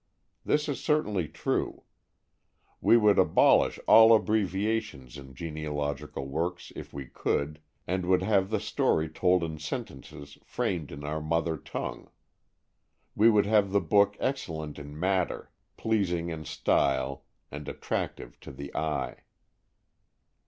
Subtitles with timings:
[0.43, 1.83] This is certainly true.
[2.81, 8.59] We would abolish all abbreviations in genealogical works if we could, and would have the
[8.59, 12.09] story told in sentences framed in our mother tongue.
[13.15, 18.75] We would have the book excellent in matter, pleasing in style and attractive to the
[18.75, 19.17] eye.